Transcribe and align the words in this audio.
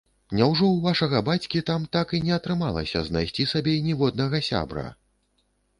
Няўжо 0.37 0.67
ў 0.69 0.79
вашага 0.85 1.19
бацькі 1.27 1.61
там 1.69 1.85
так 1.97 2.15
і 2.17 2.23
не 2.31 2.33
атрымалася 2.41 3.05
знайсці 3.11 3.47
сабе 3.53 3.79
ніводнага 3.91 4.45
сябра? 4.51 4.93